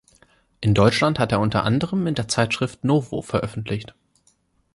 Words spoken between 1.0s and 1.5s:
hat er